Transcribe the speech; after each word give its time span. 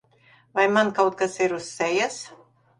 Vai 0.59 0.65
man 0.77 0.89
kaut 1.01 1.19
kas 1.21 1.39
ir 1.47 1.55
uz 1.61 1.71
sejas? 1.77 2.21